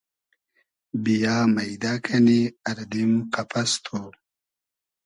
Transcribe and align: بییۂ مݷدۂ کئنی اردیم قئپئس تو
بییۂ 1.03 1.35
مݷدۂ 1.53 1.93
کئنی 2.05 2.41
اردیم 2.69 3.11
قئپئس 3.33 3.71
تو 3.83 3.99